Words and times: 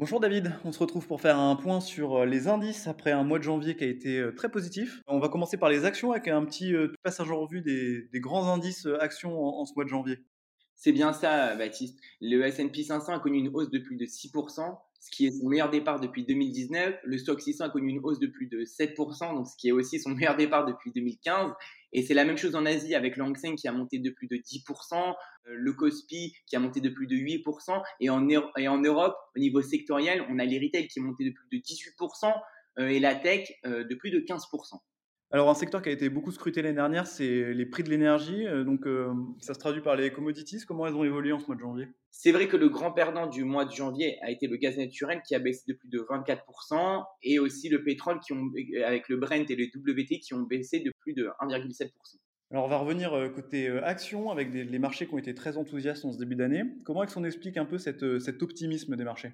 Bonjour 0.00 0.20
David, 0.20 0.54
on 0.64 0.70
se 0.70 0.78
retrouve 0.78 1.08
pour 1.08 1.20
faire 1.20 1.40
un 1.40 1.56
point 1.56 1.80
sur 1.80 2.18
euh, 2.18 2.24
les 2.24 2.46
indices 2.46 2.86
après 2.86 3.10
un 3.10 3.24
mois 3.24 3.40
de 3.40 3.42
janvier 3.42 3.74
qui 3.74 3.82
a 3.82 3.88
été 3.88 4.20
euh, 4.20 4.32
très 4.32 4.48
positif. 4.48 5.02
On 5.08 5.18
va 5.18 5.28
commencer 5.28 5.56
par 5.56 5.70
les 5.70 5.84
actions 5.84 6.12
avec 6.12 6.28
un 6.28 6.44
petit 6.44 6.72
euh, 6.72 6.92
passage 7.02 7.32
en 7.32 7.40
revue 7.40 7.62
des, 7.62 8.20
grands 8.20 8.46
indices 8.46 8.86
actions 9.00 9.36
en, 9.42 9.66
ce 9.66 9.72
mois 9.74 9.82
de 9.82 9.88
janvier. 9.88 10.18
C'est 10.76 10.92
bien 10.92 11.12
ça, 11.12 11.56
Baptiste. 11.56 11.98
Le 12.20 12.44
S&P 12.44 12.84
500 12.84 13.12
a 13.12 13.18
connu 13.18 13.38
une 13.38 13.48
hausse 13.52 13.70
de 13.70 13.80
plus 13.80 13.96
de 13.96 14.04
6%, 14.04 14.78
ce 15.00 15.10
qui 15.10 15.26
est 15.26 15.32
son 15.32 15.48
meilleur 15.48 15.68
départ 15.68 15.98
depuis 15.98 16.24
2019. 16.24 17.00
Le 17.02 17.18
Stock 17.18 17.40
600 17.40 17.64
a 17.64 17.70
connu 17.70 17.88
une 17.88 18.00
hausse 18.04 18.20
de 18.20 18.28
plus 18.28 18.46
de 18.46 18.60
7%, 18.60 19.34
donc 19.34 19.48
ce 19.48 19.56
qui 19.56 19.66
est 19.66 19.72
aussi 19.72 19.98
son 19.98 20.10
meilleur 20.10 20.36
départ 20.36 20.64
depuis 20.64 20.92
2015. 20.92 21.50
Et 21.92 22.02
c'est 22.02 22.14
la 22.14 22.24
même 22.24 22.36
chose 22.36 22.54
en 22.54 22.66
Asie 22.66 22.94
avec 22.94 23.16
le 23.16 23.54
qui 23.56 23.68
a 23.68 23.72
monté 23.72 23.98
de 23.98 24.10
plus 24.10 24.26
de 24.26 24.36
10%, 24.36 25.14
le 25.44 25.72
Kospi 25.72 26.34
qui 26.46 26.56
a 26.56 26.60
monté 26.60 26.80
de 26.80 26.88
plus 26.88 27.06
de 27.06 27.16
8%, 27.16 27.82
et 28.00 28.10
en, 28.10 28.28
et 28.56 28.68
en 28.68 28.78
Europe, 28.78 29.16
au 29.36 29.38
niveau 29.38 29.62
sectoriel, 29.62 30.24
on 30.28 30.38
a 30.38 30.44
les 30.44 30.58
retail 30.58 30.88
qui 30.88 30.98
est 30.98 31.02
monté 31.02 31.24
de 31.24 31.30
plus 31.30 31.48
de 31.50 31.62
18% 31.62 32.32
et 32.90 33.00
la 33.00 33.14
tech 33.14 33.50
de 33.64 33.94
plus 33.94 34.10
de 34.10 34.20
15%. 34.20 34.78
Alors, 35.30 35.50
un 35.50 35.54
secteur 35.54 35.82
qui 35.82 35.90
a 35.90 35.92
été 35.92 36.08
beaucoup 36.08 36.32
scruté 36.32 36.62
l'année 36.62 36.76
dernière, 36.76 37.06
c'est 37.06 37.52
les 37.52 37.66
prix 37.66 37.82
de 37.82 37.90
l'énergie. 37.90 38.46
Euh, 38.46 38.64
donc, 38.64 38.86
euh, 38.86 39.12
ça 39.40 39.52
se 39.52 39.58
traduit 39.58 39.82
par 39.82 39.94
les 39.94 40.10
commodities. 40.10 40.64
Comment 40.66 40.86
elles 40.86 40.94
ont 40.94 41.04
évolué 41.04 41.32
en 41.32 41.38
ce 41.38 41.46
mois 41.46 41.54
de 41.54 41.60
janvier? 41.60 41.88
C'est 42.10 42.32
vrai 42.32 42.48
que 42.48 42.56
le 42.56 42.70
grand 42.70 42.92
perdant 42.92 43.26
du 43.26 43.44
mois 43.44 43.66
de 43.66 43.70
janvier 43.70 44.18
a 44.22 44.30
été 44.30 44.46
le 44.46 44.56
gaz 44.56 44.78
naturel 44.78 45.20
qui 45.26 45.34
a 45.34 45.38
baissé 45.38 45.64
de 45.68 45.74
plus 45.74 45.90
de 45.90 46.00
24% 46.00 47.04
et 47.22 47.38
aussi 47.38 47.68
le 47.68 47.84
pétrole 47.84 48.20
qui 48.20 48.32
ont, 48.32 48.50
avec 48.82 49.10
le 49.10 49.18
Brent 49.18 49.44
et 49.50 49.54
le 49.54 49.66
WT 49.66 50.20
qui 50.20 50.32
ont 50.32 50.44
baissé 50.44 50.80
de 50.80 50.90
plus 51.00 51.12
de 51.12 51.28
1,7%. 51.42 51.90
Alors, 52.50 52.64
on 52.64 52.68
va 52.68 52.78
revenir 52.78 53.12
euh, 53.12 53.28
côté 53.28 53.68
action 53.68 54.30
avec 54.30 54.50
les 54.54 54.78
marchés 54.78 55.06
qui 55.06 55.12
ont 55.12 55.18
été 55.18 55.34
très 55.34 55.58
enthousiastes 55.58 56.06
en 56.06 56.12
ce 56.12 56.18
début 56.18 56.36
d'année. 56.36 56.62
Comment 56.86 57.02
est-ce 57.02 57.14
qu'on 57.14 57.24
explique 57.24 57.58
un 57.58 57.66
peu 57.66 57.76
cet 57.76 58.02
optimisme 58.42 58.96
des 58.96 59.04
marchés? 59.04 59.32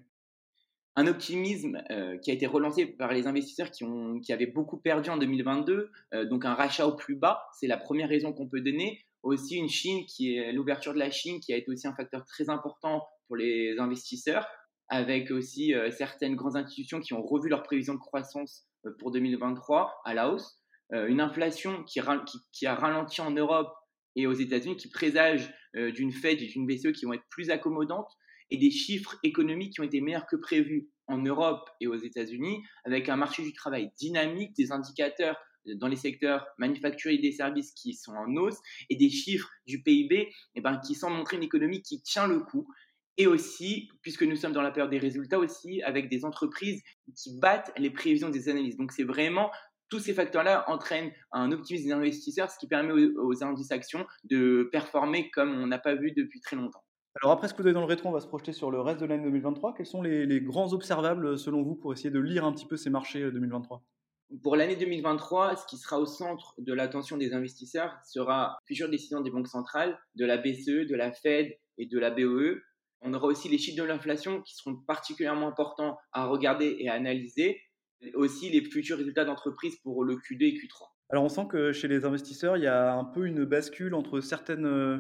Un 0.97 1.07
optimisme 1.07 1.83
euh, 1.91 2.19
qui 2.19 2.31
a 2.31 2.35
été 2.35 2.47
relancé 2.47 2.87
par 2.87 3.13
les 3.13 3.27
investisseurs 3.27 3.71
qui, 3.71 3.85
ont, 3.85 4.21
qui 4.21 4.33
avaient 4.33 4.47
beaucoup 4.47 4.77
perdu 4.77 5.11
en 5.11 5.17
2022, 5.17 5.91
euh, 6.15 6.25
donc 6.27 6.45
un 6.45 6.55
rachat 6.55 6.87
au 6.87 6.95
plus 6.95 7.17
bas, 7.17 7.45
c'est 7.59 7.67
la 7.67 7.77
première 7.77 8.09
raison 8.09 8.33
qu'on 8.33 8.49
peut 8.49 8.61
donner. 8.61 9.05
Aussi 9.23 9.57
une 9.57 9.69
Chine 9.69 10.05
qui 10.07 10.37
est 10.37 10.53
l'ouverture 10.53 10.93
de 10.93 10.99
la 10.99 11.11
Chine 11.11 11.41
qui 11.41 11.53
a 11.53 11.57
été 11.57 11.71
aussi 11.71 11.89
un 11.89 11.95
facteur 11.95 12.25
très 12.27 12.51
important 12.51 13.07
pour 13.27 13.37
les 13.37 13.79
investisseurs, 13.79 14.47
avec 14.89 15.31
aussi 15.31 15.75
euh, 15.75 15.91
certaines 15.91 16.37
grandes 16.37 16.57
institutions 16.57 17.01
qui 17.01 17.15
ont 17.15 17.23
revu 17.23 17.49
leurs 17.49 17.63
prévisions 17.63 17.95
de 17.95 17.99
croissance 17.99 18.67
pour 18.99 19.11
2023 19.11 20.03
à 20.05 20.15
la 20.15 20.29
hausse, 20.31 20.61
une 20.93 21.23
inflation 21.23 21.83
qui, 21.85 22.01
qui, 22.27 22.39
qui, 22.53 22.67
a 22.67 22.75
ralenti 22.75 23.23
en 23.23 23.31
Europe 23.31 23.73
et 24.15 24.27
aux 24.27 24.35
États-Unis 24.35 24.77
qui 24.77 24.91
présage 24.91 25.53
d'une 25.73 26.13
Fed 26.13 26.43
et 26.43 26.47
d'une 26.47 26.67
BCE 26.67 26.93
qui 26.93 27.07
vont 27.07 27.15
être 27.15 27.25
plus 27.31 27.49
accommodantes 27.49 28.13
et 28.51 28.57
des 28.57 28.71
chiffres 28.71 29.17
économiques 29.23 29.75
qui 29.75 29.81
ont 29.81 29.85
été 29.85 30.01
meilleurs 30.01 30.27
que 30.27 30.37
prévus 30.37 30.89
en 31.07 31.19
Europe 31.19 31.69
et 31.81 31.87
aux 31.87 31.97
États-Unis, 31.97 32.63
avec 32.85 33.09
un 33.09 33.17
marché 33.17 33.43
du 33.43 33.53
travail 33.53 33.91
dynamique, 33.99 34.55
des 34.57 34.73
indicateurs 34.73 35.37
dans 35.67 35.89
les 35.89 35.97
secteurs 35.97 36.47
manufacturiers 36.59 37.19
et 37.19 37.23
des 37.23 37.33
services 37.33 37.73
qui 37.73 37.95
sont 37.95 38.13
en 38.13 38.37
hausse 38.37 38.59
et 38.91 38.97
des 38.97 39.11
chiffres 39.11 39.51
du 39.67 39.83
PIB 39.83 40.31
eh 40.55 40.61
ben, 40.61 40.79
qui 40.79 40.95
semblent 40.95 41.17
montrer 41.17 41.37
une 41.37 41.43
économie 41.43 41.83
qui 41.83 42.03
tient 42.03 42.27
le 42.27 42.41
coup. 42.41 42.69
Et 43.17 43.27
aussi, 43.27 43.89
puisque 44.03 44.25
nous 44.25 44.35
sommes 44.35 44.53
dans 44.53 44.63
la 44.63 44.73
période 44.73 44.91
des 44.91 44.99
résultats 44.99 45.39
aussi, 45.39 45.81
avec 45.83 46.09
des 46.09 46.25
entreprises 46.25 46.83
qui 47.17 47.39
battent 47.39 47.73
les 47.79 47.91
prévisions 47.91 48.29
des 48.29 48.49
analystes. 48.49 48.77
Donc 48.77 48.91
c'est 48.91 49.05
vraiment 49.05 49.51
tous 49.89 50.01
ces 50.01 50.15
facteurs-là 50.15 50.65
entraînent 50.69 51.13
un 51.31 51.53
optimisme 51.53 51.87
des 51.87 51.93
investisseurs, 51.93 52.51
ce 52.51 52.59
qui 52.59 52.67
permet 52.67 52.93
aux 52.93 53.45
indices 53.45 53.71
actions 53.71 54.05
de 54.25 54.69
performer 54.73 55.31
comme 55.31 55.51
on 55.51 55.69
n'a 55.69 55.79
pas 55.79 55.95
vu 55.95 56.13
depuis 56.13 56.41
très 56.41 56.57
longtemps. 56.57 56.84
Alors 57.23 57.33
après 57.33 57.49
ce 57.49 57.55
coup 57.55 57.63
d'œil 57.63 57.75
dans 57.75 57.81
le 57.81 57.87
rétro, 57.87 58.09
on 58.09 58.13
va 58.13 58.21
se 58.21 58.27
projeter 58.27 58.53
sur 58.53 58.71
le 58.71 58.81
reste 58.81 59.01
de 59.01 59.07
l'année 59.07 59.23
2023. 59.23 59.75
Quels 59.75 59.87
sont 59.87 60.03
les, 60.03 60.41
grands 60.41 60.73
observables 60.73 61.39
selon 61.39 61.63
vous 61.63 61.77
pour 61.77 61.93
essayer 61.93 62.11
de 62.11 62.19
lire 62.19 62.45
un 62.45 62.53
petit 62.53 62.67
peu 62.67 62.77
ces 62.77 62.91
marchés 62.91 63.31
2023 63.31 63.79
euh, 64.33 64.37
pour 64.43 64.57
l'année 64.57 64.75
2023, 64.75 65.55
ce 65.55 65.67
qui 65.67 65.77
sera 65.77 66.01
au 66.01 66.07
centre 66.07 66.55
de 66.59 66.73
l'attention 66.73 67.17
des 67.17 67.35
investisseurs 67.35 67.97
sera 68.05 68.59
future 68.67 68.89
décision 68.89 69.21
des 69.21 69.31
banques 69.31 69.49
centrales, 69.49 69.97
de 70.17 70.25
la 70.25 70.39
BCE, 70.39 70.89
de 70.89 70.97
la 70.97 71.13
Fed 71.13 71.55
et 71.79 71.87
de 71.87 71.99
la 71.99 72.11
BOE. 72.11 72.59
On 73.03 73.13
aura 73.15 73.27
aussi 73.27 73.49
les 73.49 73.59
chiffres 73.59 73.81
de 73.81 73.87
l'inflation 73.87 74.41
qui 74.43 74.57
seront 74.57 74.77
particulièrement 74.77 75.47
importants 75.47 75.99
à 76.13 76.25
regarder 76.25 76.75
et 76.81 76.89
à 76.89 76.95
analyser. 76.95 77.61
Et 78.01 78.13
aussi 78.15 78.51
les 78.51 78.65
futurs 78.65 78.97
résultats 78.97 79.25
d'entreprise 79.25 79.77
pour 79.83 80.05
le 80.05 80.17
Q2 80.17 80.43
et 80.43 80.55
Q3. 80.55 80.89
Alors 81.11 81.23
on 81.23 81.29
sent 81.29 81.47
que 81.51 81.73
chez 81.73 81.87
les 81.87 82.05
investisseurs, 82.05 82.57
il 82.57 82.65
y 82.65 82.67
a 82.67 82.95
un 82.95 83.05
peu 83.05 83.27
une 83.27 83.45
bascule 83.45 83.95
entre 83.95 84.21
certaines 84.21 84.67
euh, 84.67 84.99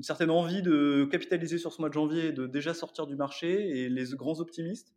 une 0.00 0.04
certaine 0.04 0.30
envie 0.30 0.62
de 0.62 1.06
capitaliser 1.12 1.58
sur 1.58 1.74
ce 1.74 1.82
mois 1.82 1.90
de 1.90 1.94
janvier 1.94 2.28
et 2.28 2.32
de 2.32 2.46
déjà 2.46 2.72
sortir 2.72 3.06
du 3.06 3.16
marché 3.16 3.68
et 3.68 3.90
les 3.90 4.06
grands 4.14 4.40
optimistes. 4.40 4.94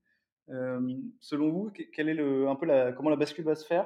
Selon 1.20 1.52
vous, 1.52 1.74
quel 1.94 2.08
est 2.08 2.18
un 2.22 2.56
peu 2.56 2.68
comment 2.96 3.10
la 3.10 3.18
bascule 3.18 3.44
va 3.44 3.56
se 3.56 3.66
faire? 3.66 3.86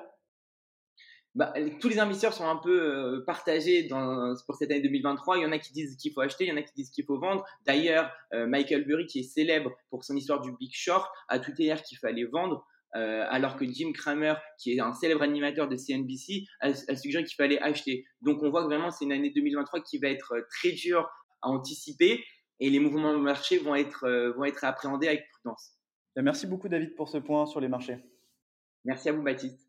Bah, 1.34 1.56
tous 1.82 1.90
les 1.90 1.98
investisseurs 1.98 2.34
sont 2.34 2.48
un 2.48 2.58
peu 2.58 3.24
partagés 3.26 3.88
pour 4.46 4.58
cette 4.58 4.70
année 4.70 4.84
2023. 4.84 5.40
Il 5.40 5.42
y 5.42 5.46
en 5.48 5.52
a 5.52 5.58
qui 5.58 5.74
disent 5.74 5.98
qu'il 5.98 6.14
faut 6.14 6.22
acheter, 6.22 6.44
il 6.44 6.50
y 6.50 6.52
en 6.52 6.58
a 6.58 6.62
qui 6.62 6.74
disent 6.76 6.92
qu'il 6.92 7.06
faut 7.06 7.18
vendre. 7.18 7.44
D'ailleurs, 7.66 8.12
Michael 8.32 8.86
Burry, 8.86 9.08
qui 9.08 9.22
est 9.22 9.24
célèbre 9.24 9.72
pour 9.90 10.04
son 10.04 10.16
histoire 10.16 10.42
du 10.42 10.52
Big 10.60 10.70
Short, 10.72 11.12
a 11.30 11.40
tout 11.40 11.54
hier 11.58 11.82
qu'il 11.82 11.98
fallait 11.98 12.26
vendre. 12.26 12.64
Euh, 12.96 13.26
alors 13.30 13.58
que 13.58 13.66
Jim 13.66 13.92
Cramer, 13.94 14.36
qui 14.58 14.74
est 14.74 14.80
un 14.80 14.94
célèbre 14.94 15.22
animateur 15.22 15.68
de 15.68 15.76
CNBC, 15.76 16.46
a, 16.62 16.74
suggéré 16.96 17.24
qu'il 17.26 17.36
fallait 17.36 17.60
acheter. 17.60 18.06
Donc 18.22 18.42
on 18.44 18.50
voit 18.50 18.64
que 18.64 18.68
vraiment 18.68 18.92
c'est 18.92 19.06
une 19.06 19.12
année 19.12 19.32
2023 19.32 19.82
qui 19.82 19.98
va 19.98 20.08
être 20.08 20.34
euh, 20.34 20.42
très 20.50 20.72
dure 20.72 21.08
à 21.42 21.50
anticiper 21.50 22.24
et 22.60 22.70
les 22.70 22.80
mouvements 22.80 23.14
de 23.14 23.20
marché 23.20 23.58
vont 23.58 23.76
être, 23.76 24.06
euh, 24.06 24.32
vont 24.34 24.46
être 24.46 24.64
appréhendés 24.64 25.08
avec 25.08 25.30
prudence. 25.32 25.74
Merci 26.16 26.48
beaucoup 26.48 26.70
David 26.70 26.96
pour 26.96 27.10
ce 27.10 27.18
point 27.18 27.46
sur 27.46 27.60
les 27.60 27.68
marchés. 27.68 27.98
Merci 28.86 29.10
à 29.10 29.12
vous 29.12 29.22
Baptiste. 29.22 29.67